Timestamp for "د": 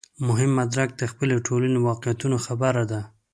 0.97-1.03